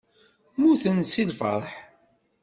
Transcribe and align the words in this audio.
Mmutent 0.57 1.09
seg 1.13 1.27
lfeṛḥ. 1.31 1.69